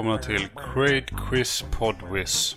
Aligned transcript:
välkomna 0.00 0.18
till 0.18 0.48
Crade 0.56 1.06
Quiz 1.28 1.64
Podwiz. 1.78 2.56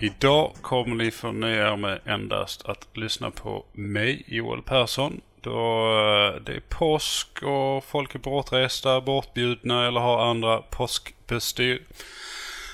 Idag 0.00 0.52
kommer 0.62 0.94
ni 0.94 1.10
få 1.10 1.32
nöja 1.32 1.72
er 1.72 1.76
med 1.76 2.00
endast 2.04 2.64
att 2.64 2.86
lyssna 2.92 3.30
på 3.30 3.64
mig, 3.72 4.24
Joel 4.26 4.62
Persson. 4.62 5.20
Då 5.40 5.50
eh, 5.50 6.42
det 6.42 6.52
är 6.52 6.62
påsk 6.68 7.42
och 7.42 7.84
folk 7.84 8.14
är 8.14 8.18
bortresta, 8.18 9.00
bortbjudna 9.00 9.86
eller 9.86 10.00
har 10.00 10.30
andra 10.30 10.58
påskbestyr. 10.58 11.82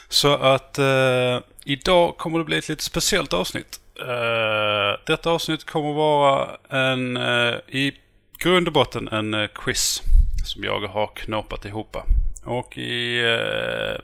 Så 0.08 0.34
att 0.34 0.78
eh, 0.78 1.38
idag 1.64 2.16
kommer 2.16 2.38
det 2.38 2.44
bli 2.44 2.58
ett 2.58 2.68
lite 2.68 2.84
speciellt 2.84 3.32
avsnitt. 3.32 3.80
Eh, 4.00 5.00
detta 5.06 5.30
avsnitt 5.30 5.64
kommer 5.64 5.92
vara 5.92 6.48
en, 6.68 7.16
eh, 7.16 7.54
i 7.68 7.92
grund 8.38 8.66
och 8.66 8.72
botten 8.72 9.08
en 9.08 9.34
eh, 9.34 9.48
quiz 9.54 10.02
som 10.44 10.64
jag 10.64 10.80
har 10.80 11.06
knåpat 11.06 11.64
ihop. 11.64 11.96
Och 12.44 12.78
i, 12.78 13.20
eh, 13.20 14.00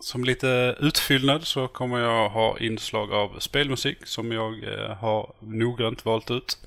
som 0.00 0.24
lite 0.24 0.76
utfyllnad 0.80 1.46
så 1.46 1.68
kommer 1.68 1.98
jag 1.98 2.28
ha 2.28 2.58
inslag 2.58 3.12
av 3.12 3.38
spelmusik 3.38 3.98
som 4.04 4.32
jag 4.32 4.64
eh, 4.64 4.96
har 4.96 5.32
noggrant 5.40 6.04
valt 6.04 6.30
ut. 6.30 6.58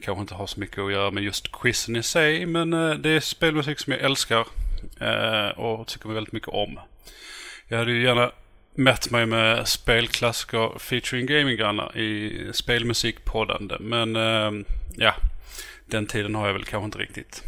Kanske 0.00 0.20
inte 0.20 0.34
har 0.34 0.46
så 0.46 0.60
mycket 0.60 0.78
att 0.78 0.92
göra 0.92 1.10
med 1.10 1.22
just 1.22 1.52
quizen 1.52 1.96
i 1.96 2.02
sig, 2.02 2.46
men 2.46 2.72
eh, 2.72 2.90
det 2.90 3.10
är 3.10 3.20
spelmusik 3.20 3.78
som 3.78 3.92
jag 3.92 4.02
älskar 4.02 4.46
eh, 5.00 5.58
och 5.58 5.86
tycker 5.86 6.08
väldigt 6.08 6.32
mycket 6.32 6.48
om. 6.48 6.80
Jag 7.68 7.78
hade 7.78 7.92
ju 7.92 8.02
gärna 8.02 8.30
mätt 8.74 9.10
mig 9.10 9.26
med 9.26 9.68
spelklassiker 9.68 10.78
featuring 10.78 11.26
gaminggrannar 11.26 11.98
i 11.98 12.50
spelmusikpoddande, 12.52 13.76
men 13.80 14.16
eh, 14.16 14.50
ja, 14.96 15.14
den 15.86 16.06
tiden 16.06 16.34
har 16.34 16.46
jag 16.46 16.54
väl 16.54 16.64
kanske 16.64 16.84
inte 16.84 16.98
riktigt. 16.98 17.42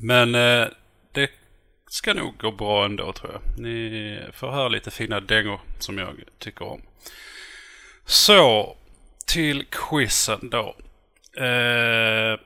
Men 0.00 0.34
eh, 0.34 0.66
ska 1.88 2.14
nog 2.14 2.38
gå 2.38 2.50
bra 2.50 2.84
ändå 2.84 3.12
tror 3.12 3.32
jag. 3.32 3.64
Ni 3.64 4.20
får 4.32 4.50
höra 4.50 4.68
lite 4.68 4.90
fina 4.90 5.20
dängor 5.20 5.60
som 5.78 5.98
jag 5.98 6.16
tycker 6.38 6.64
om. 6.64 6.82
Så, 8.06 8.76
till 9.26 9.64
quizen 9.64 10.50
då. 10.50 10.76
Eh, 11.44 12.40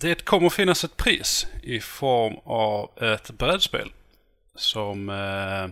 det 0.00 0.24
kommer 0.24 0.50
finnas 0.50 0.84
ett 0.84 0.96
pris 0.96 1.46
i 1.62 1.80
form 1.80 2.36
av 2.44 3.02
ett 3.02 3.30
brädspel 3.30 3.92
som 4.54 5.08
eh, 5.08 5.68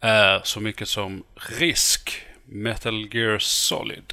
är 0.00 0.40
så 0.44 0.60
mycket 0.60 0.88
som 0.88 1.24
Risk 1.58 2.22
Metal 2.44 3.14
Gear 3.14 3.38
Solid 3.38 4.12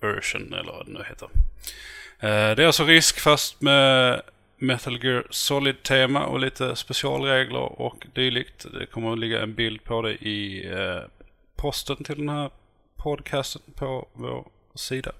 version 0.00 0.54
eller 0.54 0.72
vad 0.72 0.86
det 0.86 0.92
nu 0.92 1.04
heter. 1.08 1.28
Eh, 2.20 2.56
det 2.56 2.62
är 2.62 2.66
alltså 2.66 2.84
Risk 2.84 3.20
fast 3.20 3.60
med 3.60 4.22
Metal 4.58 5.04
Gear 5.04 5.26
Solid-tema 5.30 6.26
och 6.26 6.40
lite 6.40 6.76
specialregler 6.76 7.80
och 7.80 8.06
dylikt. 8.14 8.66
Det 8.72 8.86
kommer 8.86 9.12
att 9.12 9.18
ligga 9.18 9.42
en 9.42 9.54
bild 9.54 9.84
på 9.84 10.02
det 10.02 10.12
i 10.12 10.68
eh, 10.72 11.00
posten 11.56 12.04
till 12.04 12.18
den 12.18 12.28
här 12.28 12.50
podcasten 12.96 13.62
på 13.74 14.08
vår 14.12 14.48
sida. 14.74 15.12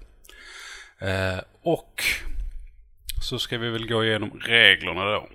Eh, 0.99 1.39
och 1.61 2.03
så 3.23 3.39
ska 3.39 3.57
vi 3.57 3.69
väl 3.69 3.87
gå 3.87 4.05
igenom 4.05 4.39
reglerna 4.39 5.05
då. 5.05 5.27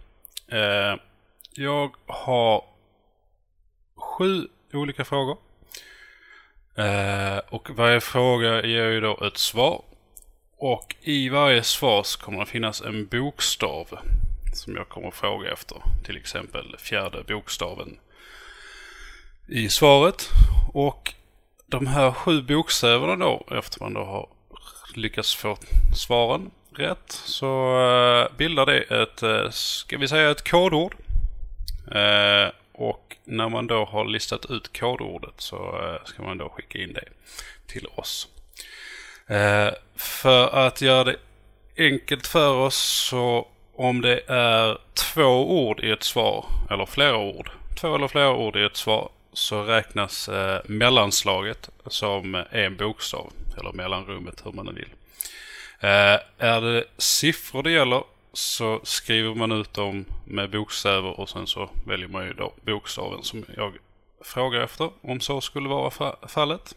Eh, 0.56 0.97
jag 1.54 1.97
har 2.06 2.65
sju 3.97 4.48
olika 4.72 5.04
frågor. 5.04 5.38
Eh, 6.77 7.38
och 7.48 7.71
varje 7.71 8.00
fråga 8.00 8.66
ger 8.66 8.91
ju 8.91 9.00
då 9.00 9.25
ett 9.27 9.38
svar. 9.38 9.84
Och 10.65 10.97
i 11.00 11.28
varje 11.28 11.62
svar 11.62 12.03
så 12.03 12.19
kommer 12.19 12.41
det 12.41 12.47
finnas 12.47 12.81
en 12.81 13.06
bokstav 13.06 13.99
som 14.53 14.77
jag 14.77 14.89
kommer 14.89 15.09
att 15.09 15.15
fråga 15.15 15.53
efter. 15.53 15.83
Till 16.05 16.17
exempel 16.17 16.77
fjärde 16.78 17.25
bokstaven 17.28 17.99
i 19.49 19.69
svaret. 19.69 20.28
Och 20.75 21.15
de 21.67 21.87
här 21.87 22.12
sju 22.12 22.43
bokstäverna 22.43 23.17
då, 23.17 23.47
efter 23.51 23.81
man 23.81 23.95
då 23.95 24.05
har 24.05 24.28
lyckats 24.95 25.34
få 25.34 25.56
svaren 25.97 26.51
rätt, 26.77 27.12
så 27.12 27.81
eh, 27.81 28.37
bildar 28.37 28.67
det 28.67 28.81
ett, 28.81 29.22
eh, 29.22 29.51
ska 29.51 29.99
vi 29.99 30.09
säga 30.09 30.31
ett 30.31 30.51
kodord. 30.51 30.95
Eh, 31.95 32.51
och 32.72 33.17
när 33.25 33.49
man 33.49 33.67
då 33.67 33.84
har 33.84 34.05
listat 34.05 34.51
ut 34.51 34.78
kodordet 34.78 35.34
så 35.37 35.81
ska 36.05 36.22
man 36.22 36.39
då 36.39 36.49
skicka 36.49 36.78
in 36.78 36.93
det 36.93 37.09
till 37.67 37.87
oss. 37.87 38.28
Eh, 39.27 39.69
för 39.97 40.66
att 40.66 40.81
göra 40.81 41.05
det 41.05 41.16
enkelt 41.78 42.27
för 42.27 42.55
oss 42.55 42.77
så 42.77 43.49
om 43.75 44.00
det 44.00 44.21
är 44.27 44.78
två 44.94 45.53
ord 45.66 45.81
i 45.81 45.91
ett 45.91 46.03
svar, 46.03 46.44
eller 46.71 46.87
flera 46.87 47.16
ord, 47.16 47.50
två 47.81 47.94
eller 47.94 48.09
flera 48.09 48.33
ord 48.37 48.56
i 48.56 48.65
ett 48.65 48.77
svar, 48.77 49.09
så 49.33 49.62
räknas 49.62 50.28
eh, 50.28 50.60
mellanslaget 50.65 51.71
som 51.87 52.44
en 52.50 52.77
bokstav, 52.77 53.33
eller 53.59 53.72
mellanrummet 53.72 54.43
hur 54.47 54.53
man 54.53 54.66
nu 54.66 54.72
vill. 54.72 54.88
Eh, 55.81 56.19
är 56.39 56.60
det 56.60 56.84
siffror 56.99 57.62
det 57.62 57.71
gäller 57.71 58.03
så 58.33 58.81
skriver 58.83 59.34
man 59.34 59.53
ut 59.53 59.75
dem 59.75 60.04
med 60.25 60.50
bokstäver 60.50 61.21
och 61.21 61.28
sen 61.28 61.47
så 61.47 61.71
väljer 61.87 62.09
man 62.09 62.25
ju 62.27 62.33
då 62.33 62.53
bokstaven 62.62 63.22
som 63.22 63.44
jag 63.56 63.72
frågar 64.25 64.60
efter, 64.60 64.91
om 65.03 65.21
så 65.21 65.41
skulle 65.41 65.69
vara 65.69 65.91
fa- 65.91 66.28
fallet. 66.28 66.75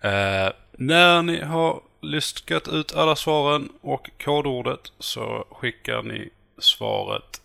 Eh, 0.00 0.48
när 0.78 1.22
ni 1.22 1.40
har 1.40 1.82
lyskat 2.00 2.68
ut 2.68 2.94
alla 2.94 3.16
svaren 3.16 3.68
och 3.80 4.10
kodordet 4.24 4.92
så 4.98 5.46
skickar 5.50 6.02
ni 6.02 6.30
svaret, 6.58 7.42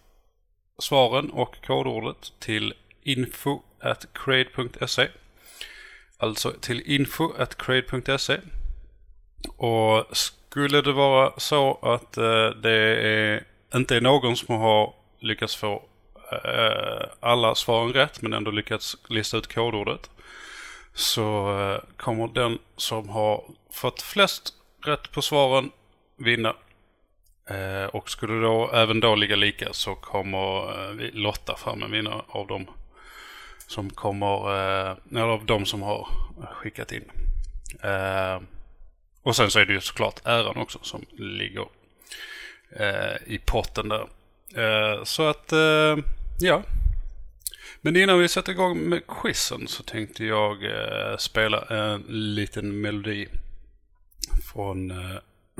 svaren 0.80 1.30
och 1.30 1.66
kodordet 1.66 2.34
till 2.40 2.74
info 3.04 3.60
at 3.80 4.06
crade.se. 4.14 5.08
Alltså 6.18 6.52
till 6.52 6.82
info 6.86 7.34
at 7.38 7.58
crade.se. 7.58 8.38
Och 9.58 10.18
skulle 10.18 10.82
det 10.82 10.92
vara 10.92 11.34
så 11.38 11.80
att 11.82 12.18
eh, 12.18 12.50
det 12.50 12.78
är, 13.02 13.44
inte 13.76 13.96
är 13.96 14.02
någon 14.02 14.38
som 14.38 14.56
har 14.56 14.94
lyckats 15.20 15.56
få 15.56 15.84
eh, 16.32 17.08
alla 17.20 17.56
svaren 17.56 17.94
rätt 17.94 18.22
men 18.22 18.34
ändå 18.34 18.52
lyckats 18.52 18.98
lista 19.10 19.38
ut 19.38 19.54
kodordet 19.54 20.10
så 20.94 21.60
eh, 21.60 21.98
kommer 21.98 22.28
den 22.28 22.60
som 22.78 23.10
har 23.10 23.44
fått 23.72 24.02
flest 24.02 24.54
rätt 24.86 25.12
på 25.12 25.22
svaren 25.22 25.72
vinna. 26.18 26.56
Eh, 27.50 27.86
och 27.86 28.10
skulle 28.10 28.42
då 28.42 28.72
även 28.74 29.00
då 29.00 29.16
ligga 29.16 29.36
lika 29.36 29.74
så 29.74 29.96
kommer 29.96 30.88
eh, 30.88 30.92
vi 30.92 31.12
lotta 31.12 31.56
fram 31.58 31.84
en 31.84 31.92
vinnare 31.92 32.22
av 32.28 32.48
dem 32.48 32.68
som 33.68 33.90
kommer, 33.90 34.36
eh, 34.36 34.96
eller 35.12 35.22
av 35.22 35.46
de 35.46 35.66
som 35.66 35.82
har 35.82 36.08
skickat 36.52 36.92
in. 36.92 37.12
Eh, 37.84 38.42
och 39.24 39.36
sen 39.36 39.52
så 39.52 39.60
är 39.60 39.66
det 39.66 39.74
ju 39.74 39.82
såklart 39.82 40.22
äran 40.26 40.58
också 40.58 40.80
som 40.82 41.06
ligger 41.12 41.66
eh, 42.80 43.16
i 43.26 43.40
potten 43.46 43.90
där. 43.90 44.08
Så 45.06 45.24
att, 45.24 45.54
ja. 46.40 46.64
Men 47.86 47.96
innan 47.96 48.20
vi 48.20 48.28
sätter 48.28 48.52
igång 48.52 48.80
med 48.80 49.02
quizen 49.08 49.68
så 49.68 49.84
tänkte 49.84 50.26
jag 50.26 50.64
eh, 50.64 51.18
spela 51.18 51.62
en 51.62 52.04
liten 52.08 52.82
melodi 52.82 53.28
från 54.54 54.92
eh, 54.92 55.18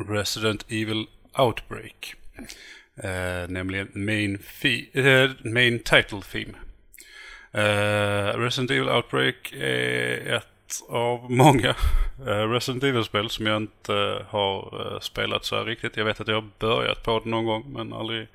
Resident 0.10 0.66
Evil 0.70 1.06
Outbreak. 1.38 2.16
Eh, 2.96 3.50
nämligen 3.50 3.92
main, 3.94 4.40
eh, 4.94 5.32
main 5.44 5.80
title 5.80 6.22
theme. 6.32 6.54
Eh, 7.52 8.38
Resident 8.38 8.72
Evil 8.72 8.90
Outbreak 8.90 9.54
är 9.58 10.34
ett 10.34 10.84
av 10.90 11.32
många 11.32 11.76
eh, 12.28 12.50
Resident 12.50 12.84
Evil-spel 12.84 13.30
som 13.30 13.46
jag 13.46 13.58
inte 13.58 14.26
har 14.28 14.92
eh, 14.94 15.00
spelat 15.00 15.46
så 15.46 15.56
här 15.56 15.66
riktigt. 15.66 15.98
Jag 15.98 16.06
vet 16.06 16.22
att 16.22 16.28
jag 16.28 16.36
har 16.36 16.50
börjat 16.60 17.04
på 17.04 17.20
det 17.24 17.30
någon 17.30 17.46
gång 17.46 17.74
men 17.74 17.94
aldrig 17.94 18.28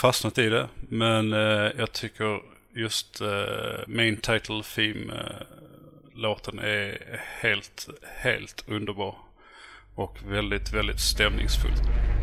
fastnat 0.00 0.38
i 0.38 0.48
det. 0.48 0.68
Men 0.88 1.32
eh, 1.32 1.70
jag 1.78 1.92
tycker 1.92 2.53
just 2.74 3.20
uh, 3.20 3.84
Main 3.86 4.16
Title 4.16 4.62
Theme-låten 4.74 6.58
eh, 6.58 6.64
är 6.64 7.20
helt, 7.40 7.88
helt 8.16 8.64
underbar. 8.68 9.16
Och 9.94 10.18
väldigt, 10.26 10.72
väldigt 10.72 11.00
stämningsfull. 11.00 12.13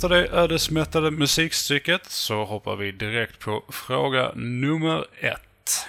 Efter 0.00 0.08
det 0.08 0.28
ödesmättade 0.28 1.10
musikstycket 1.10 2.06
så 2.06 2.44
hoppar 2.44 2.76
vi 2.76 2.92
direkt 2.92 3.38
på 3.38 3.64
fråga 3.68 4.32
nummer 4.34 5.06
ett. 5.20 5.88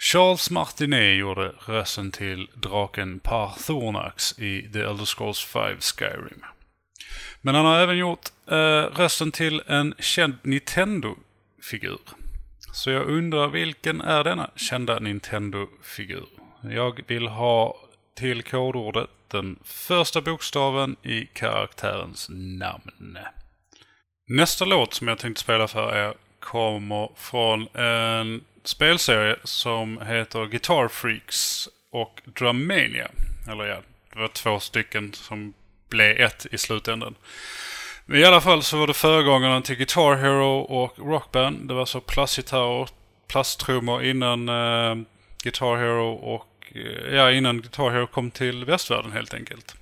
Charles 0.00 0.50
Martinet 0.50 1.18
gjorde 1.18 1.52
rösten 1.66 2.10
till 2.10 2.48
draken 2.54 3.20
Parthornax 3.20 4.38
i 4.38 4.70
The 4.72 4.80
Elder 4.80 5.04
Scrolls 5.04 5.44
5 5.44 5.80
Skyrim. 5.80 6.44
Men 7.40 7.54
han 7.54 7.64
har 7.64 7.78
även 7.78 7.98
gjort 7.98 8.28
eh, 8.50 8.82
rösten 8.96 9.32
till 9.32 9.62
en 9.66 9.94
känd 9.98 10.34
Nintendo-figur. 10.42 12.00
Så 12.72 12.90
jag 12.90 13.06
undrar 13.06 13.48
vilken 13.48 14.00
är 14.00 14.24
denna 14.24 14.50
kända 14.56 14.98
Nintendo-figur? 14.98 16.26
Jag 16.62 17.00
vill 17.06 17.28
ha 17.28 17.76
till 18.14 18.42
kodordet 18.42 19.10
den 19.28 19.58
första 19.64 20.20
bokstaven 20.20 20.96
i 21.02 21.26
karaktärens 21.26 22.26
namn. 22.30 23.18
Nästa 24.28 24.64
låt 24.64 24.94
som 24.94 25.08
jag 25.08 25.18
tänkte 25.18 25.42
spela 25.42 25.68
för 25.68 25.96
er 25.96 26.14
kommer 26.40 27.10
från 27.16 27.68
en 27.76 28.44
spelserie 28.64 29.36
som 29.44 30.00
heter 30.00 30.46
Guitar 30.46 30.88
Freaks 30.88 31.68
och 31.92 32.22
Drummania. 32.24 33.08
Eller 33.48 33.64
ja, 33.64 33.76
det 34.12 34.18
var 34.18 34.28
två 34.28 34.60
stycken 34.60 35.12
som 35.12 35.54
blev 35.88 36.20
ett 36.20 36.46
i 36.52 36.58
slutändan. 36.58 37.14
Men 38.06 38.20
i 38.20 38.24
alla 38.24 38.40
fall 38.40 38.62
så 38.62 38.76
var 38.76 38.86
det 38.86 38.94
föregångarna 38.94 39.62
till 39.62 39.76
Guitar 39.76 40.16
Hero 40.16 40.58
och 40.58 40.98
Rockband. 40.98 41.68
Det 41.68 41.74
var 41.74 41.86
så 41.86 42.00
plastgitarrer, 42.00 42.88
plasttrummor 43.28 44.04
innan 44.04 44.48
eh, 44.48 44.94
Guitar 45.42 45.76
Hero 45.76 46.12
och 46.12 46.55
ja, 47.10 47.32
innan 47.32 47.60
Guitar 47.60 47.90
Hero 47.90 48.06
kom 48.06 48.30
till 48.30 48.64
västvärlden 48.64 49.12
helt 49.12 49.34
enkelt. 49.34 49.76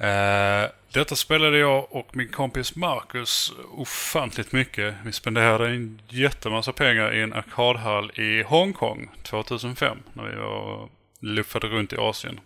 Uh, 0.00 0.70
detta 0.92 1.16
spelade 1.16 1.58
jag 1.58 1.92
och 1.92 2.16
min 2.16 2.28
kompis 2.28 2.76
Marcus 2.76 3.52
ofantligt 3.70 4.52
mycket. 4.52 4.94
Vi 5.04 5.12
spenderade 5.12 5.68
en 5.68 6.00
jättemassa 6.08 6.72
pengar 6.72 7.14
i 7.14 7.20
en 7.20 7.32
arkadhall 7.32 8.10
i 8.14 8.42
Hongkong 8.42 9.10
2005 9.22 9.98
när 10.12 10.24
vi 10.24 10.36
var 10.36 10.88
luffade 11.20 11.66
runt 11.66 11.92
i 11.92 11.96
Asien. 11.96 12.40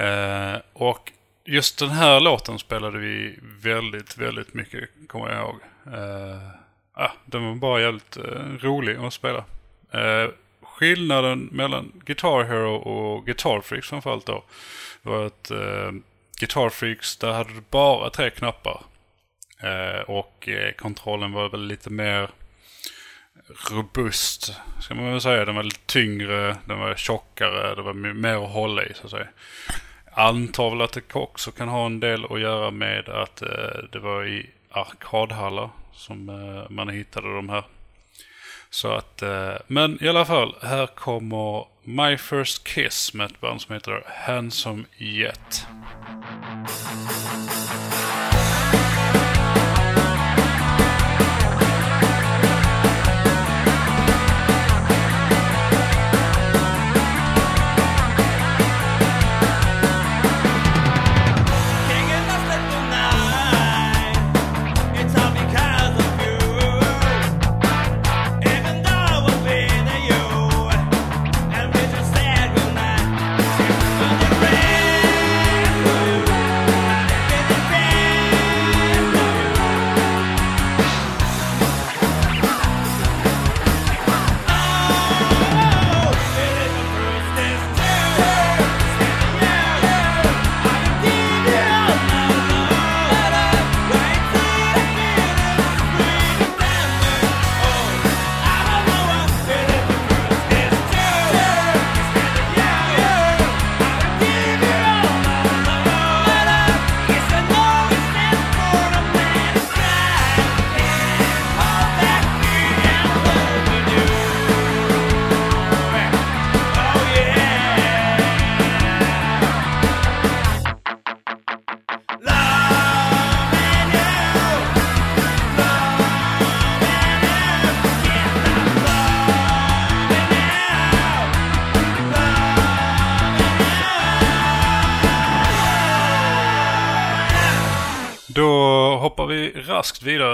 Uh, 0.00 0.60
och 0.72 1.12
just 1.44 1.78
den 1.78 1.90
här 1.90 2.20
låten 2.20 2.58
spelade 2.58 2.98
vi 2.98 3.38
väldigt, 3.42 4.18
väldigt 4.18 4.54
mycket, 4.54 4.90
kommer 5.08 5.28
jag 5.28 5.38
ihåg. 5.38 5.60
Uh, 5.86 6.48
ah, 6.92 7.10
den 7.24 7.44
var 7.44 7.54
bara 7.54 7.80
jävligt 7.80 8.16
rolig 8.60 8.96
att 8.96 9.12
spela. 9.14 9.44
Skillnaden 10.82 11.48
mellan 11.52 11.92
Guitar 12.04 12.44
Hero 12.44 12.74
och 12.74 13.26
Guitar 13.26 13.60
Freaks 13.60 13.88
framförallt 13.88 14.26
då 14.26 14.44
var 15.02 15.26
att 15.26 15.50
eh, 15.50 15.92
Guitar 16.40 16.68
Freaks, 16.68 17.16
där 17.16 17.32
hade 17.32 17.52
du 17.52 17.62
bara 17.70 18.10
tre 18.10 18.30
knappar. 18.30 18.80
Eh, 19.62 20.00
och 20.00 20.48
eh, 20.48 20.72
kontrollen 20.72 21.32
var 21.32 21.48
väl 21.48 21.66
lite 21.66 21.90
mer 21.90 22.30
robust, 23.70 24.54
ska 24.80 24.94
man 24.94 25.10
väl 25.10 25.20
säga. 25.20 25.44
Den 25.44 25.54
var 25.54 25.62
lite 25.62 25.86
tyngre, 25.86 26.56
den 26.64 26.78
var 26.78 26.94
tjockare, 26.94 27.74
det 27.74 27.82
var 27.82 27.92
mer 27.92 28.44
att 28.44 28.52
hålla 28.52 28.84
i 28.84 28.94
så 28.94 29.04
att 29.04 29.10
säga 29.10 29.28
antar 30.14 30.70
väl 30.70 30.80
att 30.80 30.92
det 30.92 31.14
också 31.14 31.50
kan 31.50 31.68
ha 31.68 31.86
en 31.86 32.00
del 32.00 32.24
att 32.24 32.40
göra 32.40 32.70
med 32.70 33.08
att 33.08 33.42
eh, 33.42 33.48
det 33.92 33.98
var 33.98 34.26
i 34.26 34.50
arkadhallar 34.70 35.70
som 35.92 36.28
eh, 36.28 36.70
man 36.70 36.88
hittade 36.88 37.34
de 37.34 37.48
här. 37.48 37.64
Så 38.72 38.92
att, 38.92 39.22
eh, 39.22 39.54
men 39.66 40.04
i 40.04 40.08
alla 40.08 40.24
fall, 40.24 40.54
här 40.62 40.86
kommer 40.86 41.66
My 41.84 42.16
First 42.16 42.64
Kiss 42.64 43.14
med 43.14 43.26
ett 43.26 43.40
band 43.40 43.60
som 43.60 43.74
heter 43.74 44.04
Handsome 44.26 44.84
Jet. 44.96 45.66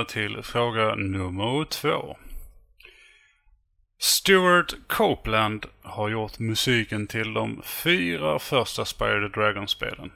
Till 0.08 0.42
fråga 0.42 0.94
nummer 0.94 1.64
två. 1.64 2.16
Stuart 4.00 4.74
Copeland 4.86 5.66
har 5.82 6.08
gjort 6.08 6.38
musiken 6.38 7.06
till 7.06 7.34
de 7.34 7.62
fyra 7.64 8.38
första 8.38 8.84
Spire 8.84 9.28
the 9.28 9.40
Dragon-spelen. 9.40 10.12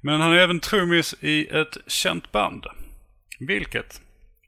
Men 0.00 0.20
han 0.20 0.32
är 0.32 0.36
även 0.36 0.60
trummis 0.60 1.14
i 1.20 1.48
ett 1.48 1.76
känt 1.86 2.32
band. 2.32 2.66
Vilket? 3.40 4.00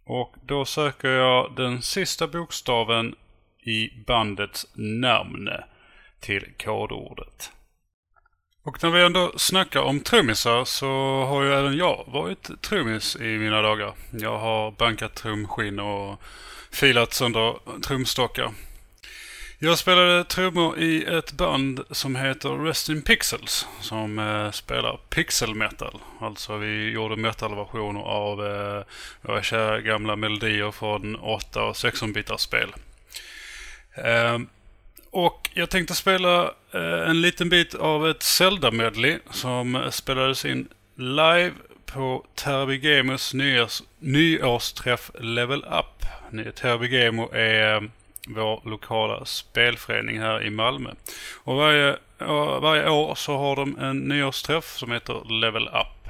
Och 0.06 0.34
då 0.46 0.64
söker 0.64 1.08
jag 1.08 1.56
den 1.56 1.82
sista 1.82 2.26
bokstaven 2.26 3.14
i 3.66 4.04
bandets 4.06 4.66
namn 4.74 5.48
till 6.20 6.52
kodordet. 6.58 7.52
Och 8.64 8.82
när 8.82 8.90
vi 8.90 9.02
ändå 9.02 9.32
snackar 9.36 9.80
om 9.80 10.00
trummisar 10.00 10.64
så 10.64 10.86
har 11.24 11.42
ju 11.42 11.52
även 11.52 11.76
jag 11.76 12.04
varit 12.06 12.62
trummis 12.62 13.16
i 13.16 13.38
mina 13.38 13.62
dagar. 13.62 13.94
Jag 14.10 14.38
har 14.38 14.70
bankat 14.70 15.14
trumskinn 15.14 15.80
och 15.80 16.22
filat 16.70 17.12
sönder 17.12 17.56
trumstockar. 17.82 18.52
Jag 19.58 19.78
spelade 19.78 20.24
trummor 20.24 20.78
i 20.78 21.04
ett 21.04 21.32
band 21.32 21.80
som 21.90 22.16
heter 22.16 22.48
Rest 22.48 22.88
in 22.88 23.02
Pixels 23.02 23.66
som 23.80 24.18
eh, 24.18 24.50
spelar 24.50 25.00
pixel 25.08 25.54
metal. 25.54 26.00
Alltså 26.20 26.56
vi 26.56 26.90
gjorde 26.90 27.16
metalversioner 27.16 28.00
av 28.00 28.46
eh, 28.46 28.84
våra 29.22 29.42
kära 29.42 29.80
gamla 29.80 30.16
melodier 30.16 30.70
från 30.70 31.16
8 31.16 31.64
och 31.64 31.74
16-bitars 31.74 32.40
spel. 32.40 32.74
Eh, 33.94 34.38
och 35.14 35.50
jag 35.54 35.70
tänkte 35.70 35.94
spela 35.94 36.42
eh, 36.72 37.10
en 37.10 37.20
liten 37.20 37.48
bit 37.48 37.74
av 37.74 38.08
ett 38.08 38.22
Zelda-medley 38.22 39.18
som 39.30 39.88
spelades 39.90 40.44
in 40.44 40.68
live 40.96 41.52
på 41.86 42.24
Terabigemos 42.34 43.34
nyårs, 43.34 43.82
nyårsträff 43.98 45.10
Level 45.20 45.64
Up. 45.64 46.06
Terabigemo 46.54 47.32
är 47.32 47.74
eh, 47.74 47.82
vår 48.28 48.60
lokala 48.64 49.24
spelförening 49.24 50.20
här 50.20 50.42
i 50.42 50.50
Malmö. 50.50 50.90
Och 51.44 51.56
varje, 51.56 51.96
varje 52.60 52.90
år 52.90 53.14
så 53.14 53.36
har 53.36 53.56
de 53.56 53.78
en 53.78 53.98
nyårsträff 53.98 54.76
som 54.76 54.92
heter 54.92 55.40
Level 55.40 55.68
Up. 55.68 56.03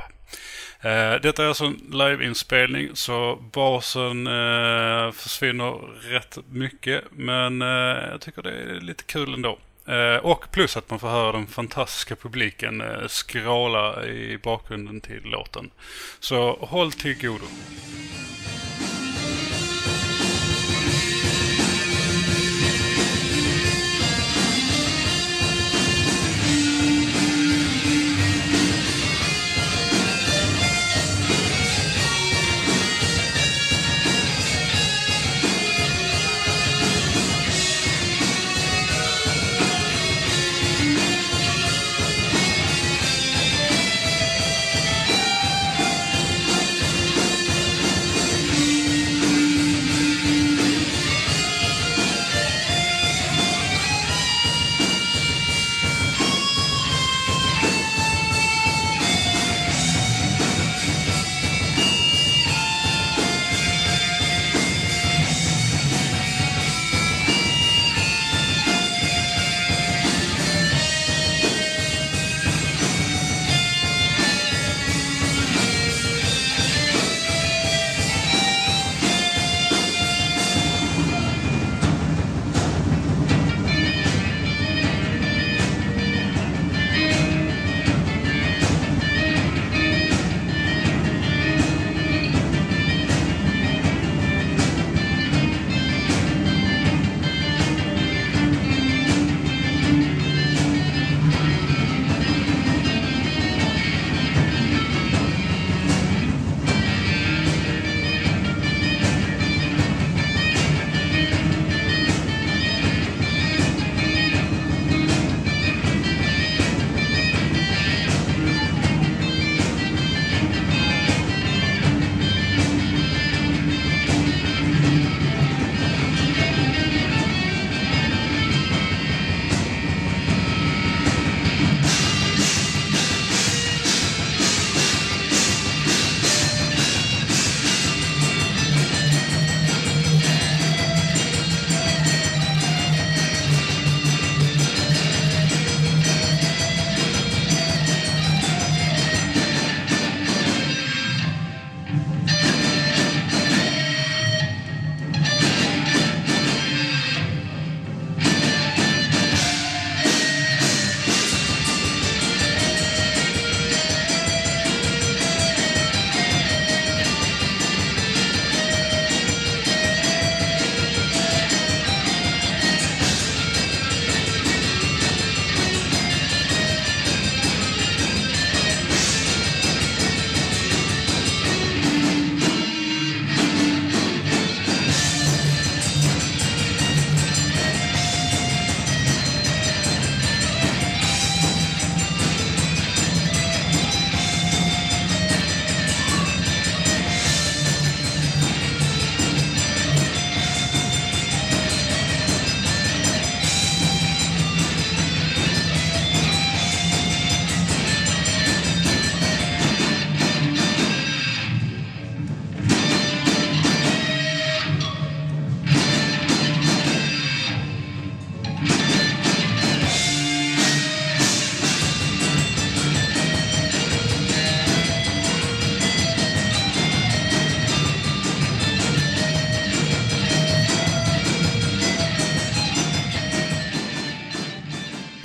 Eh, 0.85 1.21
detta 1.23 1.45
är 1.45 1.49
alltså 1.49 1.65
en 1.65 1.81
liveinspelning 1.91 2.91
så 2.95 3.39
basen 3.53 4.27
eh, 4.27 5.13
försvinner 5.13 5.71
rätt 6.11 6.39
mycket 6.51 7.05
men 7.11 7.63
eh, 7.63 7.69
jag 8.11 8.21
tycker 8.21 8.43
det 8.43 8.51
är 8.51 8.81
lite 8.81 9.05
kul 9.05 9.35
ändå. 9.35 9.59
Eh, 9.87 10.17
och 10.17 10.51
plus 10.51 10.77
att 10.77 10.91
man 10.91 10.99
får 10.99 11.09
höra 11.09 11.33
den 11.33 11.47
fantastiska 11.47 12.17
publiken 12.17 12.81
eh, 12.81 13.07
skråla 13.07 14.07
i 14.07 14.39
bakgrunden 14.43 15.01
till 15.01 15.23
låten. 15.25 15.71
Så 16.21 16.59
håll 16.61 16.93
till 16.93 17.21
godo. 17.21 17.45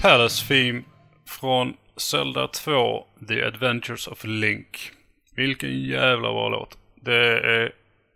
Palace 0.02 0.48
Theme 0.48 0.84
från 1.28 1.78
Zelda 1.98 2.48
2 2.48 3.06
The 3.28 3.44
Adventures 3.44 4.08
of 4.08 4.24
Link. 4.24 4.92
Vilken 5.36 5.84
jävla 5.84 6.32
bra 6.32 6.50
låt. 6.50 6.78
Det 6.96 7.40
är 7.40 7.72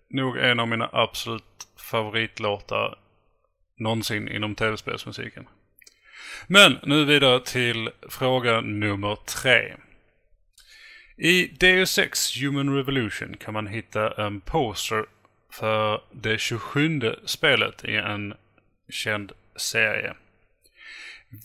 nog 0.09 0.37
en 0.37 0.59
av 0.59 0.67
mina 0.67 0.89
absolut 0.93 1.67
favoritlåtar 1.91 2.95
någonsin 3.79 4.27
inom 4.27 4.55
tv-spelsmusiken. 4.55 5.47
Men 6.47 6.77
nu 6.83 7.05
vidare 7.05 7.39
till 7.39 7.89
fråga 8.09 8.61
nummer 8.61 9.15
tre. 9.15 9.73
I 11.17 11.47
Deus 11.47 11.97
Ex 11.97 12.41
Human 12.41 12.75
Revolution 12.75 13.37
kan 13.37 13.53
man 13.53 13.67
hitta 13.67 14.25
en 14.25 14.41
poster 14.41 15.05
för 15.51 16.01
det 16.11 16.39
27 16.39 17.01
spelet 17.25 17.85
i 17.85 17.95
en 17.95 18.33
känd 18.89 19.31
serie. 19.55 20.13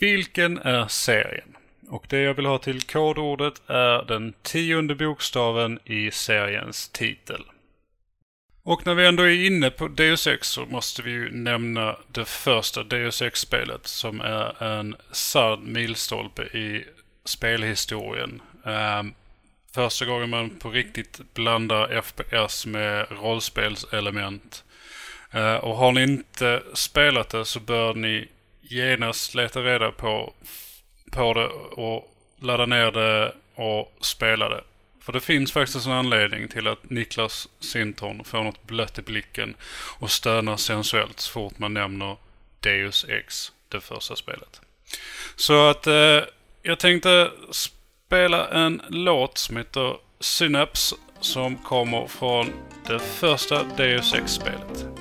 Vilken 0.01 0.59
är 0.59 0.89
serien? 0.89 1.57
Och 1.89 2.07
det 2.09 2.21
jag 2.21 2.35
vill 2.35 2.47
ha 2.47 2.59
till 2.59 2.83
kodordet 2.83 3.63
är 3.67 4.05
den 4.05 4.35
tionde 4.43 4.95
bokstaven 4.95 5.79
i 5.85 6.11
seriens 6.11 6.89
titel. 6.89 7.45
Och 8.63 8.87
när 8.87 8.95
vi 8.95 9.07
ändå 9.07 9.23
är 9.23 9.47
inne 9.47 9.71
på 9.71 9.89
Deus 9.89 10.27
Ex 10.27 10.49
så 10.49 10.67
måste 10.67 11.03
vi 11.03 11.11
ju 11.11 11.31
nämna 11.31 11.97
det 12.09 12.25
första 12.25 12.83
Deus 12.83 13.23
Ex-spelet 13.23 13.87
som 13.87 14.21
är 14.21 14.63
en 14.63 14.97
sann 15.13 15.73
milstolpe 15.73 16.43
i 16.43 16.85
spelhistorien. 17.25 18.43
Um, 18.63 19.15
första 19.75 20.05
gången 20.05 20.31
man 20.31 20.51
på 20.51 20.71
riktigt 20.71 21.21
blandar 21.35 22.01
FPS 22.03 22.67
med 22.67 23.07
rollspelselement. 23.11 24.65
Uh, 25.35 25.55
och 25.55 25.77
har 25.77 25.93
ni 25.93 26.03
inte 26.03 26.63
spelat 26.75 27.29
det 27.29 27.45
så 27.45 27.61
bör 27.61 27.95
ni 27.95 28.29
genast 28.69 29.35
leta 29.35 29.61
reda 29.61 29.93
på, 29.93 30.33
på 31.11 31.35
det 31.35 31.47
och 31.83 32.15
ladda 32.41 32.67
ner 32.67 32.91
det 32.91 33.33
och 33.55 33.97
spela 34.01 34.49
det. 34.49 34.65
För 35.01 35.13
det 35.13 35.21
finns 35.21 35.53
faktiskt 35.53 35.87
en 35.87 35.93
anledning 35.93 36.49
till 36.49 36.67
att 36.67 36.91
Niklas 36.91 37.49
Sinton 37.61 38.25
får 38.25 38.45
något 38.45 38.67
blött 38.67 38.99
i 38.99 39.03
blicken 39.03 39.55
och 39.99 40.11
stönar 40.11 40.57
sensuellt 40.57 41.21
så 41.21 41.33
fort 41.33 41.59
man 41.59 41.75
nämner 41.75 42.17
Deus 42.61 43.07
Ex, 43.09 43.53
det 43.69 43.81
första 43.81 44.17
spelet. 44.17 44.61
Så 45.37 45.69
att 45.69 45.87
eh, 45.87 46.21
jag 46.63 46.79
tänkte 46.79 47.31
spela 47.51 48.49
en 48.49 48.83
låt 48.89 49.39
som 49.39 49.57
heter 49.57 49.97
Synapse 50.21 50.97
som 51.21 51.57
kommer 51.57 52.07
från 52.07 52.53
det 52.87 52.99
första 52.99 53.63
Deus 53.63 54.15
Ex-spelet. 54.15 54.98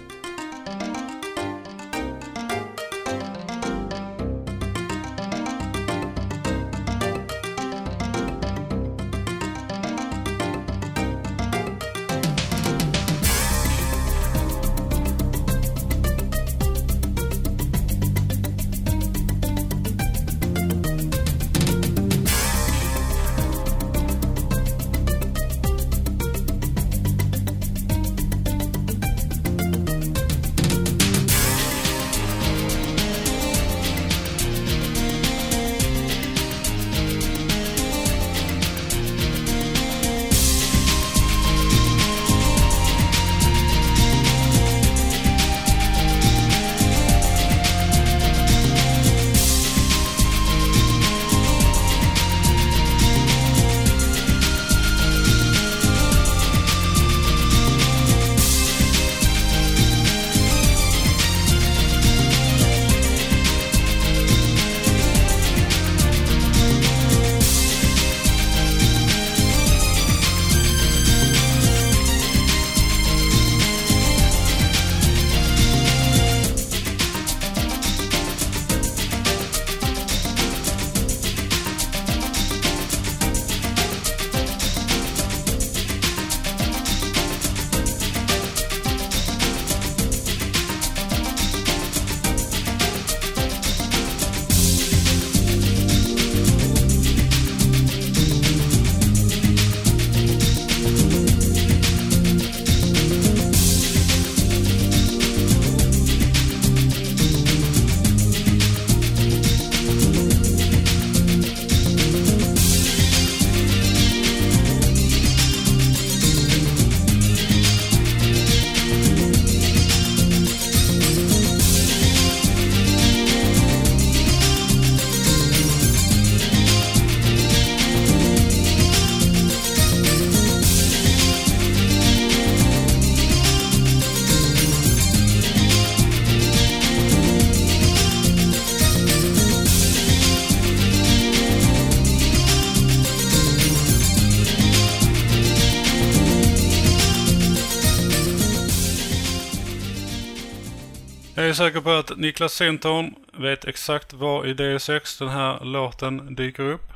Säker 151.58 151.82
på 151.82 151.92
att 151.92 152.18
Niklas 152.18 152.54
Sintorn 152.54 153.16
vet 153.34 153.66
exakt 153.66 154.14
var 154.14 154.46
i 154.46 154.54
DS6 154.54 155.20
den 155.20 155.30
här 155.30 155.66
låten 155.66 156.36
dyker 156.36 156.64
upp. 156.64 156.94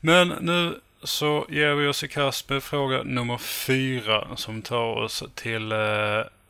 Men 0.00 0.28
nu 0.28 0.80
så 1.02 1.46
ger 1.48 1.74
vi 1.74 1.86
oss 1.86 2.04
i 2.04 2.08
kast 2.08 2.48
med 2.48 2.62
fråga 2.62 3.02
nummer 3.02 3.38
fyra 3.38 4.36
som 4.36 4.62
tar 4.62 4.96
oss 4.96 5.24
till 5.34 5.72
eh, 5.72 5.78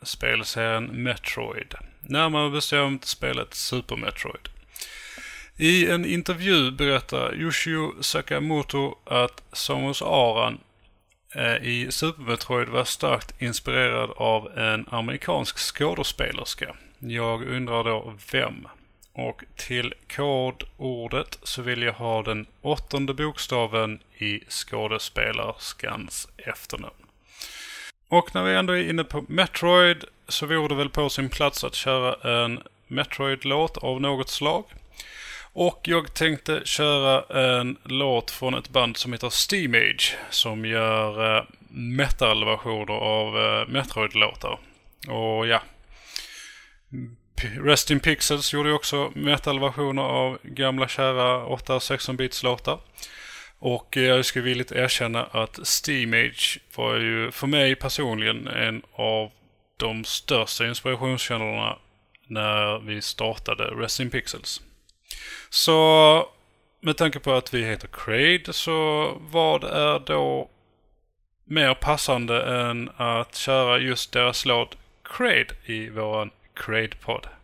spelserien 0.01 1.03
Metroid. 1.03 1.75
Närmare 2.01 2.49
bestämt 2.49 3.05
spelet 3.05 3.53
Super 3.53 3.95
Metroid. 3.95 4.49
I 5.57 5.89
en 5.89 6.05
intervju 6.05 6.71
berättar 6.71 7.35
Yoshio 7.35 8.01
Sakamoto 8.01 8.95
att 9.05 9.43
Samus 9.51 10.01
Aran 10.01 10.57
eh, 11.35 11.55
i 11.55 11.87
Super 11.89 12.21
Metroid 12.21 12.69
var 12.69 12.83
starkt 12.83 13.41
inspirerad 13.41 14.09
av 14.15 14.57
en 14.57 14.85
amerikansk 14.89 15.57
skådespelerska. 15.57 16.75
Jag 16.99 17.47
undrar 17.47 17.83
då 17.83 18.13
vem? 18.31 18.67
Och 19.13 19.43
till 19.55 19.93
kodordet 20.15 21.39
så 21.43 21.61
vill 21.61 21.81
jag 21.81 21.93
ha 21.93 22.23
den 22.23 22.45
åttonde 22.61 23.13
bokstaven 23.13 23.99
i 24.17 24.39
skådespelerskans 24.49 26.27
efternamn. 26.37 26.93
Och 28.07 28.35
när 28.35 28.43
vi 28.43 28.55
ändå 28.55 28.73
är 28.73 28.89
inne 28.89 29.03
på 29.03 29.25
Metroid 29.27 30.03
så 30.27 30.45
vore 30.45 30.67
det 30.67 30.75
väl 30.75 30.89
på 30.89 31.09
sin 31.09 31.29
plats 31.29 31.63
att 31.63 31.75
köra 31.75 32.41
en 32.43 32.59
Metroid-låt 32.87 33.77
av 33.77 34.01
något 34.01 34.29
slag. 34.29 34.63
Och 35.53 35.79
jag 35.83 36.13
tänkte 36.13 36.61
köra 36.65 37.39
en 37.59 37.77
låt 37.83 38.31
från 38.31 38.53
ett 38.53 38.69
band 38.69 38.97
som 38.97 39.13
heter 39.13 39.29
Steamage 39.29 40.17
som 40.29 40.65
gör 40.65 41.37
eh, 41.37 41.43
metal-versioner 41.69 42.93
av 42.93 43.37
eh, 43.37 43.67
Metroid-låtar. 43.67 44.59
Och 45.07 45.47
ja, 45.47 45.61
Mm. 46.93 47.15
Rest 47.65 47.91
in 47.91 47.99
Pixels 47.99 48.53
gjorde 48.53 48.69
ju 48.69 48.75
också 48.75 49.11
metalversioner 49.15 50.01
av 50.01 50.37
gamla 50.43 50.87
kära 50.87 51.45
8-16 51.45 52.15
bits 52.15 52.43
låtar. 52.43 52.79
Och 53.59 53.97
eh, 53.97 54.03
jag 54.03 54.25
ska 54.25 54.41
villigt 54.41 54.71
erkänna 54.71 55.23
att 55.23 55.67
Steamage 55.67 56.59
var 56.75 56.95
ju 56.95 57.31
för 57.31 57.47
mig 57.47 57.75
personligen 57.75 58.47
en 58.47 58.81
av 58.93 59.31
de 59.77 60.03
största 60.03 60.67
inspirationskällorna 60.67 61.77
när 62.27 62.79
vi 62.79 63.01
startade 63.01 63.63
Rest 63.63 63.99
in 63.99 64.09
Pixels. 64.09 64.61
Så 65.49 66.29
med 66.81 66.97
tanke 66.97 67.19
på 67.19 67.31
att 67.31 67.53
vi 67.53 67.65
heter 67.65 67.87
Crade 67.87 68.53
så 68.53 69.11
vad 69.19 69.63
är 69.63 69.99
då 69.99 70.49
mer 71.43 71.73
passande 71.73 72.41
än 72.41 72.89
att 72.97 73.35
köra 73.35 73.77
just 73.77 74.11
deras 74.11 74.45
låt 74.45 74.77
Crade 75.03 75.55
i 75.65 75.89
våran 75.89 76.31
Crade 76.57 76.99
Pod. 76.99 77.36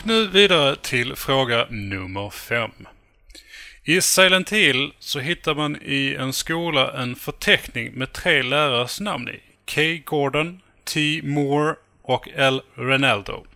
Och 0.00 0.06
nu 0.06 0.26
vidare 0.26 0.76
till 0.76 1.16
fråga 1.16 1.66
nummer 1.70 2.30
fem. 2.30 2.70
I 3.84 4.00
Silent 4.00 4.52
Hill 4.52 4.92
så 4.98 5.18
hittar 5.18 5.54
man 5.54 5.78
i 5.82 6.14
en 6.14 6.32
skola 6.32 7.02
en 7.02 7.16
förteckning 7.16 7.92
med 7.92 8.12
tre 8.12 8.42
lärares 8.42 9.00
namn 9.00 9.28
i. 9.28 9.40
K. 9.74 9.80
Gordon, 10.04 10.60
T. 10.84 11.20
Moore 11.22 11.74
och 12.02 12.28
L. 12.34 12.62
Renaldo. 12.74 13.46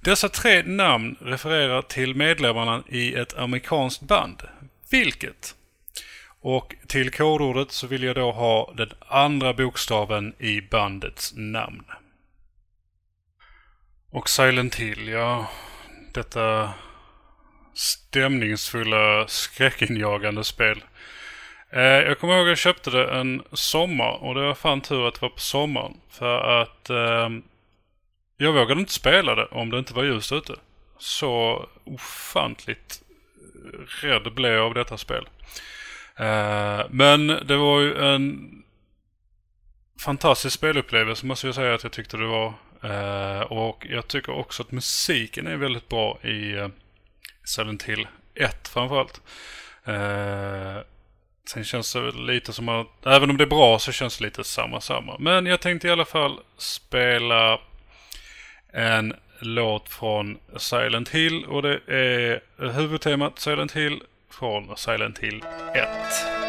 Dessa 0.00 0.28
tre 0.28 0.62
namn 0.62 1.16
refererar 1.20 1.82
till 1.82 2.14
medlemmarna 2.14 2.82
i 2.88 3.14
ett 3.14 3.38
amerikanskt 3.38 4.02
band. 4.02 4.42
Vilket? 4.90 5.54
Och 6.40 6.74
till 6.86 7.10
kodordet 7.10 7.72
så 7.72 7.86
vill 7.86 8.02
jag 8.02 8.16
då 8.16 8.32
ha 8.32 8.74
den 8.76 8.90
andra 9.08 9.54
bokstaven 9.54 10.34
i 10.38 10.60
bandets 10.60 11.32
namn. 11.36 11.84
Och 14.12 14.28
Silent 14.28 14.74
Hill, 14.74 15.08
ja. 15.08 15.50
Detta 16.14 16.72
stämningsfulla, 17.74 19.28
skräckinjagande 19.28 20.44
spel. 20.44 20.84
Eh, 21.70 21.82
jag 21.82 22.18
kommer 22.18 22.34
ihåg 22.34 22.42
att 22.42 22.48
jag 22.48 22.58
köpte 22.58 22.90
det 22.90 23.10
en 23.10 23.42
sommar 23.52 24.12
och 24.22 24.34
det 24.34 24.40
var 24.40 24.54
fan 24.54 24.80
tur 24.80 25.08
att 25.08 25.14
det 25.14 25.22
var 25.22 25.28
på 25.28 25.40
sommaren. 25.40 25.96
För 26.10 26.60
att 26.62 26.90
eh, 26.90 27.28
jag 28.36 28.52
vågade 28.52 28.80
inte 28.80 28.92
spela 28.92 29.34
det 29.34 29.46
om 29.46 29.70
det 29.70 29.78
inte 29.78 29.94
var 29.94 30.04
ljust 30.04 30.32
ute. 30.32 30.54
Så 30.98 31.66
ofantligt 31.84 33.02
rädd 34.02 34.34
blev 34.34 34.52
jag 34.52 34.66
av 34.66 34.74
detta 34.74 34.98
spel. 34.98 35.28
Eh, 36.16 36.80
men 36.90 37.26
det 37.26 37.56
var 37.56 37.80
ju 37.80 38.14
en 38.14 38.50
fantastisk 40.04 40.54
spelupplevelse 40.54 41.26
måste 41.26 41.46
jag 41.46 41.54
säga 41.54 41.74
att 41.74 41.82
jag 41.82 41.92
tyckte 41.92 42.16
det 42.16 42.26
var. 42.26 42.54
Eh, 42.82 43.40
och 43.40 43.86
jag 43.90 44.08
tycker 44.08 44.32
också 44.32 44.62
att 44.62 44.72
musiken 44.72 45.46
är 45.46 45.56
väldigt 45.56 45.88
bra 45.88 46.18
i 46.22 46.52
eh, 46.52 46.68
Silent 47.44 47.82
Hill 47.82 48.06
1 48.34 48.68
framförallt. 48.68 49.20
Uh, 49.88 50.78
sen 51.48 51.64
känns 51.64 51.92
det 51.92 52.12
lite 52.12 52.52
som 52.52 52.68
att, 52.68 53.06
även 53.06 53.30
om 53.30 53.36
det 53.36 53.44
är 53.44 53.48
bra 53.48 53.78
så 53.78 53.92
känns 53.92 54.18
det 54.18 54.24
lite 54.24 54.44
samma 54.44 54.80
samma. 54.80 55.18
Men 55.18 55.46
jag 55.46 55.60
tänkte 55.60 55.88
i 55.88 55.90
alla 55.90 56.04
fall 56.04 56.40
spela 56.56 57.60
en 58.72 59.14
låt 59.38 59.88
från 59.88 60.38
Silent 60.56 61.08
Hill 61.08 61.44
och 61.44 61.62
det 61.62 61.80
är 61.86 62.40
huvudtemat 62.72 63.38
Silent 63.38 63.72
Hill 63.72 64.02
från 64.30 64.76
Silent 64.76 65.18
Hill 65.18 65.44
1. 65.74 66.41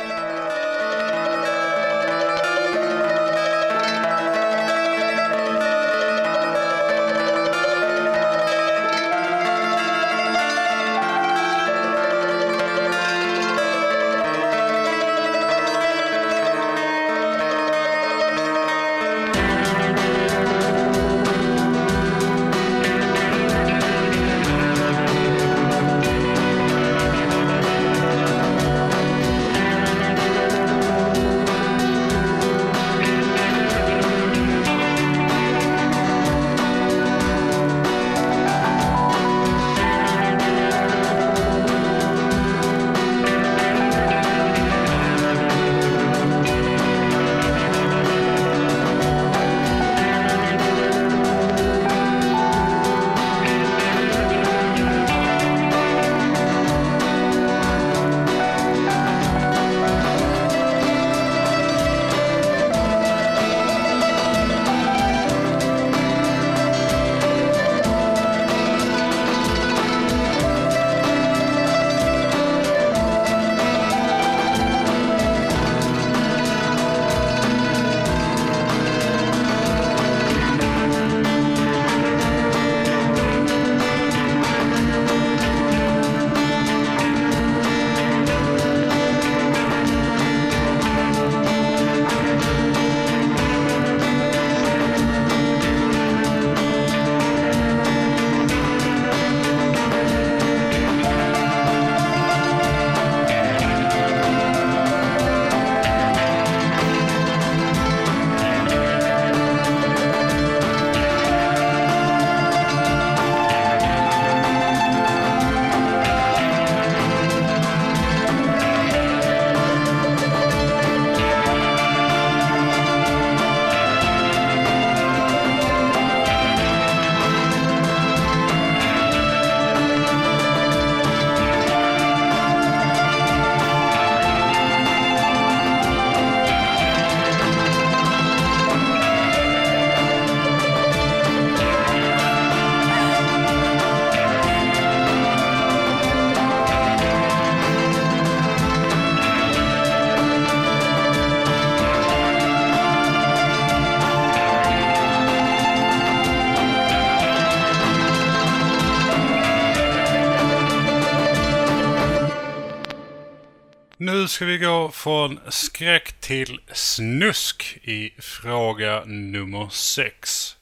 Ska 164.34 164.46
vi 164.46 164.58
gå 164.58 164.92
från 164.92 165.40
skräck 165.50 166.14
till 166.14 166.60
snusk 166.74 167.78
i 167.82 168.14
fråga 168.20 169.04
nummer 169.06 169.70
6. 169.72 170.58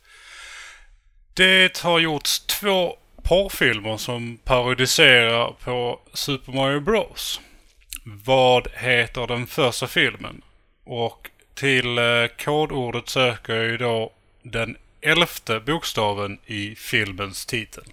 Det 1.34 1.78
har 1.80 2.00
gjorts 2.00 2.40
två 2.40 2.98
porrfilmer 3.24 3.98
som 3.98 4.38
parodiserar 4.44 5.52
på 5.52 6.00
Super 6.14 6.52
Mario 6.52 6.80
Bros. 6.80 7.42
Vad 8.04 8.68
heter 8.74 9.28
den 9.28 9.48
första 9.48 9.88
filmen? 9.88 10.42
Och 10.84 11.30
till 11.54 11.98
eh, 11.98 12.28
kodordet 12.40 13.10
söker 13.10 13.54
jag 13.54 13.66
ju 13.66 13.78
då 13.78 14.14
den 14.44 14.78
elfte 15.02 15.60
bokstaven 15.60 16.40
i 16.46 16.76
filmens 16.76 17.46
titel. 17.46 17.86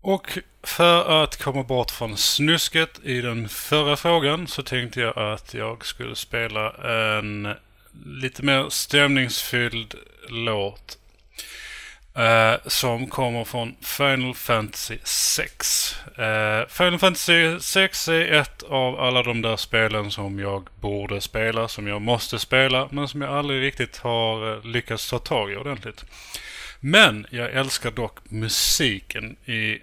Och 0.00 0.38
för 0.62 1.22
att 1.22 1.42
komma 1.42 1.62
bort 1.62 1.90
från 1.90 2.16
snusket 2.16 3.00
i 3.04 3.20
den 3.20 3.48
förra 3.48 3.96
frågan 3.96 4.46
så 4.46 4.62
tänkte 4.62 5.00
jag 5.00 5.18
att 5.18 5.54
jag 5.54 5.86
skulle 5.86 6.16
spela 6.16 6.72
en 7.12 7.54
lite 8.04 8.42
mer 8.42 8.68
stämningsfylld 8.68 9.94
låt. 10.28 10.98
Eh, 12.14 12.54
som 12.66 13.06
kommer 13.06 13.44
från 13.44 13.74
Final 13.80 14.34
Fantasy 14.34 14.98
6. 15.04 15.96
Eh, 16.18 16.68
Final 16.68 16.98
Fantasy 16.98 17.60
6 17.60 18.08
är 18.08 18.32
ett 18.32 18.62
av 18.62 19.00
alla 19.00 19.22
de 19.22 19.42
där 19.42 19.56
spelen 19.56 20.10
som 20.10 20.38
jag 20.38 20.68
borde 20.80 21.20
spela, 21.20 21.68
som 21.68 21.86
jag 21.86 22.02
måste 22.02 22.38
spela, 22.38 22.88
men 22.90 23.08
som 23.08 23.20
jag 23.22 23.30
aldrig 23.30 23.62
riktigt 23.62 23.96
har 23.96 24.52
eh, 24.52 24.64
lyckats 24.64 25.10
ta 25.10 25.18
tag 25.18 25.52
i 25.52 25.56
ordentligt. 25.56 26.04
Men 26.80 27.26
jag 27.30 27.52
älskar 27.52 27.90
dock 27.90 28.18
musiken 28.24 29.36
i 29.46 29.78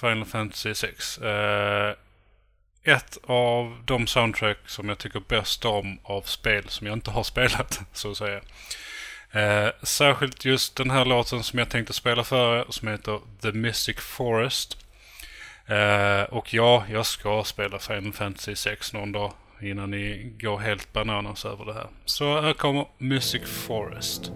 Final 0.00 0.24
Fantasy 0.24 0.74
6. 0.74 1.18
Eh, 1.18 1.94
ett 2.84 3.18
av 3.24 3.82
de 3.84 4.06
soundtrack 4.06 4.58
som 4.66 4.88
jag 4.88 4.98
tycker 4.98 5.20
bäst 5.20 5.64
om 5.64 5.98
av 6.02 6.22
spel 6.22 6.68
som 6.68 6.86
jag 6.86 6.96
inte 6.96 7.10
har 7.10 7.22
spelat, 7.32 7.80
så 7.92 8.10
att 8.10 8.16
säga. 8.16 8.40
Eh, 9.30 9.70
särskilt 9.82 10.44
just 10.44 10.76
den 10.76 10.90
här 10.90 11.04
låten 11.04 11.42
som 11.42 11.58
jag 11.58 11.68
tänkte 11.68 11.92
spela 11.92 12.24
för 12.24 12.58
er, 12.58 12.64
som 12.68 12.88
heter 12.88 13.20
The 13.42 13.52
Mystic 13.52 13.96
Forest. 13.96 14.76
Eh, 15.66 16.22
och 16.22 16.54
ja, 16.54 16.84
jag 16.90 17.06
ska 17.06 17.44
spela 17.44 17.78
Final 17.78 18.12
Fantasy 18.12 18.56
6 18.56 18.92
någon 18.92 19.12
dag 19.12 19.32
innan 19.62 19.90
ni 19.90 20.32
går 20.40 20.58
helt 20.58 20.92
bananas 20.92 21.44
över 21.44 21.64
det 21.64 21.74
här. 21.74 21.86
Så 22.04 22.40
här 22.40 22.52
kommer 22.52 22.86
Mystic 22.98 23.42
Forest. 23.42 24.32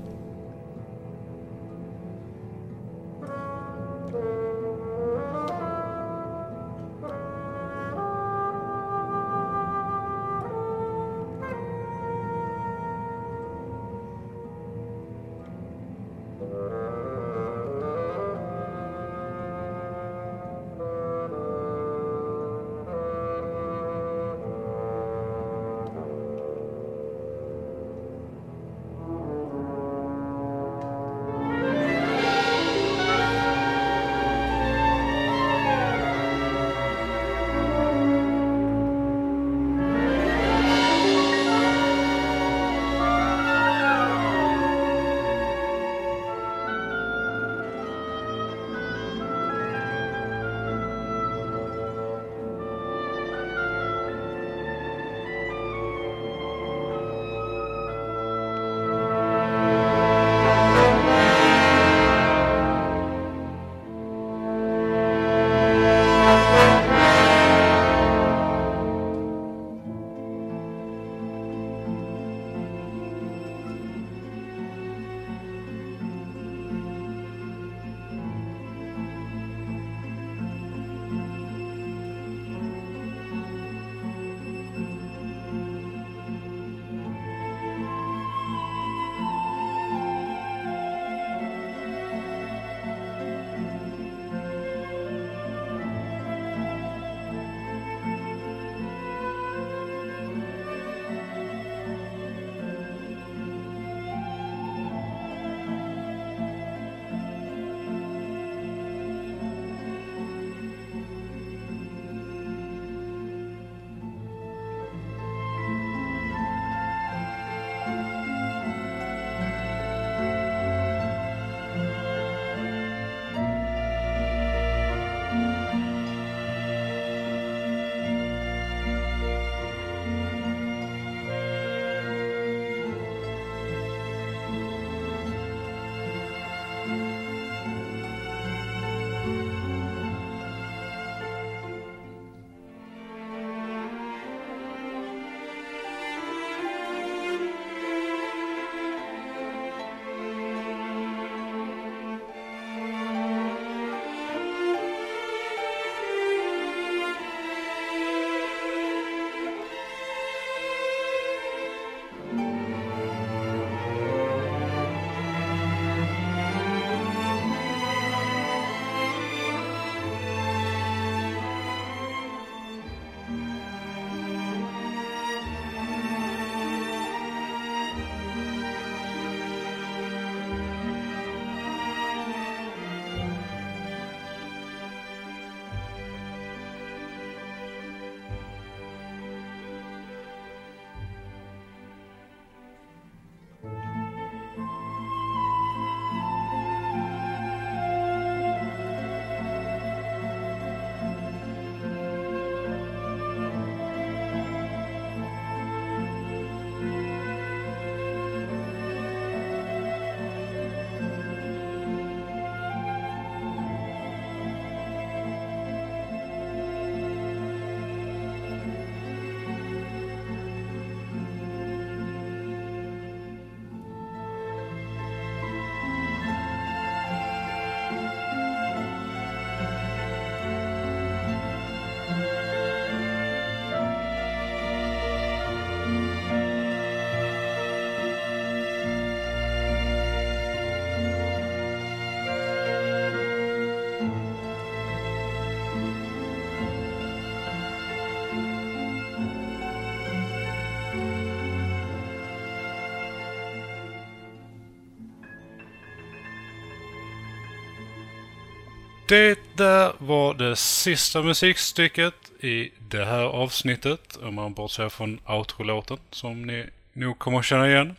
Det 259.11 259.38
där 259.56 259.92
var 259.98 260.34
det 260.34 260.56
sista 260.56 261.22
musikstycket 261.22 262.14
i 262.40 262.70
det 262.78 263.04
här 263.04 263.22
avsnittet. 263.22 264.16
Om 264.16 264.34
man 264.34 264.54
bortser 264.54 264.88
från 264.88 265.20
outro-låten 265.26 265.98
som 266.11 266.42
ni 266.42 266.66
nog 266.92 267.18
kommer 267.18 267.38
att 267.38 267.44
känna 267.44 267.68
igen. 267.68 267.96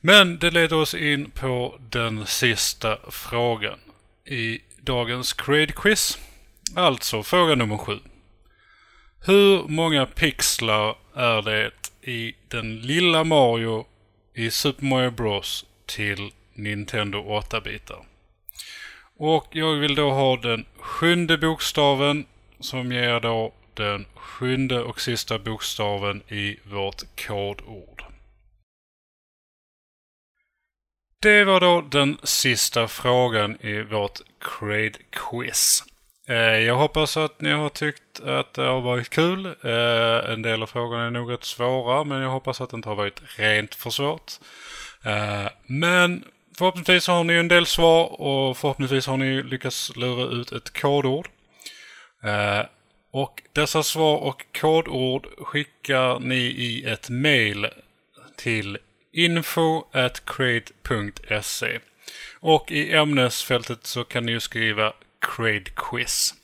Men 0.00 0.38
det 0.38 0.50
leder 0.50 0.76
oss 0.76 0.94
in 0.94 1.30
på 1.30 1.78
den 1.90 2.26
sista 2.26 2.98
frågan 3.10 3.78
i 4.24 4.60
dagens 4.80 5.32
Creed 5.32 5.74
Quiz. 5.74 6.18
Alltså 6.76 7.22
fråga 7.22 7.54
nummer 7.54 7.78
sju. 7.78 7.98
Hur 9.26 9.68
många 9.68 10.06
pixlar 10.06 10.96
är 11.14 11.42
det 11.42 11.70
i 12.02 12.34
den 12.48 12.80
lilla 12.80 13.24
Mario 13.24 13.86
i 14.34 14.50
Super 14.50 14.84
Mario 14.84 15.10
Bros 15.10 15.64
till 15.86 16.30
Nintendo 16.54 17.18
8-bitar? 17.18 18.15
Och 19.18 19.46
jag 19.50 19.74
vill 19.74 19.94
då 19.94 20.10
ha 20.10 20.36
den 20.36 20.64
sjunde 20.78 21.38
bokstaven 21.38 22.26
som 22.60 22.92
ger 22.92 23.20
då 23.20 23.52
den 23.74 24.06
sjunde 24.14 24.82
och 24.82 25.00
sista 25.00 25.38
bokstaven 25.38 26.22
i 26.28 26.56
vårt 26.64 27.02
kodord. 27.26 28.02
Det 31.22 31.44
var 31.44 31.60
då 31.60 31.80
den 31.80 32.18
sista 32.22 32.88
frågan 32.88 33.56
i 33.60 33.82
vårt 33.82 34.20
Crade 34.40 34.98
Quiz. 35.10 35.84
Eh, 36.28 36.36
jag 36.36 36.76
hoppas 36.76 37.16
att 37.16 37.40
ni 37.40 37.50
har 37.50 37.68
tyckt 37.68 38.20
att 38.20 38.54
det 38.54 38.62
har 38.62 38.80
varit 38.80 39.08
kul. 39.08 39.46
Eh, 39.46 40.32
en 40.32 40.42
del 40.42 40.62
av 40.62 40.66
frågorna 40.66 41.06
är 41.06 41.10
nog 41.10 41.32
rätt 41.32 41.44
svåra, 41.44 42.04
men 42.04 42.22
jag 42.22 42.30
hoppas 42.30 42.60
att 42.60 42.70
det 42.70 42.76
inte 42.76 42.88
har 42.88 42.96
varit 42.96 43.22
rent 43.38 43.74
för 43.74 43.90
svårt. 43.90 44.32
Eh, 45.04 45.48
men 45.66 46.24
förhoppningsvis 46.58 47.06
har 47.06 47.24
ni 47.24 47.34
en 47.34 47.48
del 47.48 47.66
svar 47.66 48.20
och 48.20 48.56
förhoppningsvis 48.56 49.06
har 49.06 49.16
ni 49.16 49.42
lyckats 49.42 49.96
lura 49.96 50.40
ut 50.40 50.52
ett 50.52 50.80
kodord. 50.80 51.28
Eh, 52.24 52.62
och 53.10 53.42
dessa 53.52 53.82
svar 53.82 54.16
och 54.16 54.46
kodord 54.60 55.26
skickar 55.38 56.20
ni 56.20 56.36
i 56.36 56.84
ett 56.84 57.10
mail 57.10 57.66
till 58.36 58.78
info.crade.se 59.12 60.00
och 62.40 62.72
i 62.72 62.92
ämnesfältet 62.92 63.86
så 63.86 64.04
kan 64.04 64.26
ni 64.26 64.32
ju 64.32 64.40
skriva 64.40 64.92
Crade 65.20 65.70
Quiz. 65.76 66.34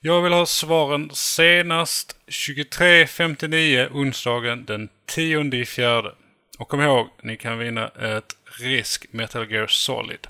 Jag 0.00 0.22
vill 0.22 0.32
ha 0.32 0.46
svaren 0.46 1.10
senast 1.12 2.16
23.59 2.26 3.88
onsdagen 3.92 4.64
den 4.64 4.88
10 5.06 5.64
fjärde. 5.64 6.14
Och 6.58 6.68
kom 6.68 6.80
ihåg, 6.80 7.08
ni 7.22 7.36
kan 7.36 7.58
vinna 7.58 7.88
ett 7.88 8.36
Risk 8.60 9.06
Metal 9.10 9.52
Gear 9.52 9.66
Solid. 9.66 10.26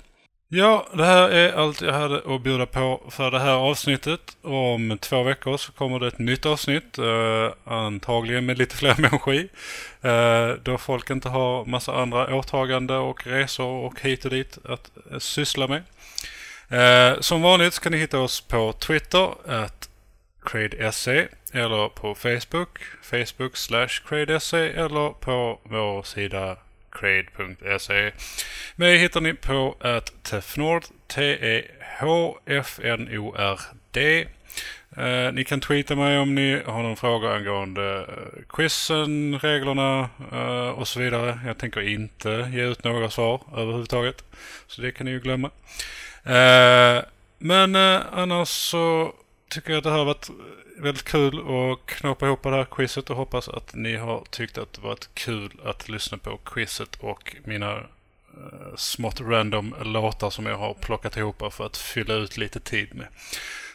Ja, 0.47 0.87
det 0.93 1.05
här 1.05 1.29
är 1.29 1.53
allt 1.53 1.81
jag 1.81 1.93
hade 1.93 2.35
att 2.35 2.41
bjuda 2.41 2.65
på 2.65 3.01
för 3.09 3.31
det 3.31 3.39
här 3.39 3.53
avsnittet. 3.53 4.37
Om 4.41 4.97
två 5.01 5.23
veckor 5.23 5.57
så 5.57 5.71
kommer 5.71 5.99
det 5.99 6.07
ett 6.07 6.19
nytt 6.19 6.45
avsnitt. 6.45 6.97
Eh, 6.97 7.53
antagligen 7.63 8.45
med 8.45 8.57
lite 8.57 8.75
fler 8.75 8.95
människor 9.01 9.33
i. 9.33 9.49
Eh, 10.01 10.49
då 10.63 10.77
folk 10.77 11.09
inte 11.09 11.29
har 11.29 11.65
massa 11.65 11.93
andra 12.01 12.35
åtaganden 12.35 12.97
och 12.97 13.27
resor 13.27 13.85
och 13.85 14.01
hit 14.01 14.25
och 14.25 14.31
dit 14.31 14.57
att 14.65 14.91
eh, 15.11 15.19
syssla 15.19 15.67
med. 15.67 15.83
Eh, 16.69 17.19
som 17.19 17.41
vanligt 17.41 17.73
så 17.73 17.81
kan 17.81 17.91
ni 17.91 17.97
hitta 17.97 18.19
oss 18.19 18.41
på 18.41 18.73
Twitter, 18.73 19.29
at 19.47 19.89
CradeSE 20.45 21.27
eller 21.53 21.89
på 21.89 22.15
Facebook, 22.15 22.79
Facebook 23.01 23.57
slash 23.57 24.01
CradeSE 24.07 24.69
eller 24.69 25.09
på 25.09 25.59
vår 25.63 26.03
sida 26.03 26.57
crade.se. 26.99 28.11
Mig 28.75 28.97
hittar 28.97 29.21
ni 29.21 29.33
på 29.33 29.75
att 29.79 30.23
Tefnord, 30.23 30.83
T-E-H-F-N-O-R-D. 31.07 32.27
Eh, 34.97 35.33
ni 35.33 35.43
kan 35.43 35.61
tweeta 35.61 35.95
mig 35.95 36.19
om 36.19 36.35
ni 36.35 36.61
har 36.65 36.83
någon 36.83 36.95
fråga 36.95 37.29
angående 37.29 37.97
eh, 37.97 38.43
quizen, 38.49 39.39
reglerna 39.39 40.09
eh, 40.31 40.69
och 40.69 40.87
så 40.87 40.99
vidare. 40.99 41.39
Jag 41.45 41.57
tänker 41.57 41.81
inte 41.81 42.51
ge 42.53 42.61
ut 42.61 42.83
några 42.83 43.09
svar 43.09 43.41
överhuvudtaget. 43.57 44.23
Så 44.67 44.81
det 44.81 44.91
kan 44.91 45.05
ni 45.05 45.11
ju 45.11 45.19
glömma. 45.19 45.49
Eh, 46.23 47.03
men 47.37 47.75
eh, 47.75 48.01
annars 48.11 48.49
så 48.49 49.13
tycker 49.49 49.69
jag 49.69 49.77
att 49.77 49.83
det 49.83 49.89
här 49.89 49.97
har 49.97 50.05
varit 50.05 50.29
väldigt 50.77 51.03
kul 51.03 51.39
att 51.39 51.85
knåpa 51.85 52.25
ihop 52.25 52.43
det 52.43 52.49
här 52.49 52.65
quizet 52.65 53.09
och 53.09 53.15
hoppas 53.15 53.49
att 53.49 53.75
ni 53.75 53.95
har 53.95 54.23
tyckt 54.29 54.57
att 54.57 54.73
det 54.73 54.81
varit 54.81 55.09
kul 55.13 55.51
att 55.65 55.89
lyssna 55.89 56.17
på 56.17 56.37
quizet 56.37 56.95
och 56.99 57.35
mina 57.43 57.75
uh, 57.75 58.75
smått 58.75 59.21
random 59.21 59.75
låtar 59.81 60.29
som 60.29 60.45
jag 60.45 60.57
har 60.57 60.73
plockat 60.73 61.17
ihop 61.17 61.53
för 61.53 61.65
att 61.65 61.77
fylla 61.77 62.13
ut 62.13 62.37
lite 62.37 62.59
tid 62.59 62.95
med. 62.95 63.07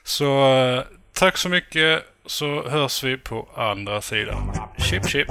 Så 0.02 0.54
uh, 0.54 0.82
tack 1.12 1.36
så 1.36 1.48
mycket 1.48 2.02
så 2.26 2.68
hörs 2.68 3.04
vi 3.04 3.16
på 3.16 3.48
andra 3.54 4.00
sidan. 4.00 4.52
Chip 4.78 5.08
chip! 5.08 5.28